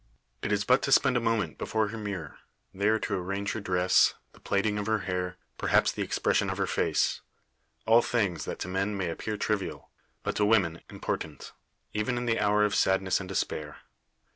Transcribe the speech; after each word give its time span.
It 0.41 0.51
is 0.51 0.63
but 0.65 0.81
to 0.81 0.91
spend 0.91 1.15
a 1.15 1.19
moment 1.19 1.59
before 1.59 1.89
her 1.89 1.97
mirror, 1.99 2.39
there 2.73 2.97
to 2.97 3.13
arrange 3.13 3.51
her 3.51 3.59
dress, 3.59 4.15
the 4.33 4.39
plaiting 4.39 4.79
of 4.79 4.87
her 4.87 5.01
hair 5.01 5.37
perhaps 5.59 5.91
the 5.91 6.01
expression 6.01 6.49
of 6.49 6.57
her 6.57 6.65
face 6.65 7.21
all 7.85 8.01
things 8.01 8.45
that 8.45 8.57
to 8.61 8.67
men 8.67 8.97
may 8.97 9.11
appear 9.11 9.37
trivial, 9.37 9.91
but 10.23 10.35
to 10.37 10.43
women 10.45 10.81
important 10.89 11.51
even 11.93 12.17
in 12.17 12.25
the 12.25 12.39
hour 12.39 12.65
of 12.65 12.73
sadness 12.73 13.19
and 13.19 13.29
despair. 13.29 13.77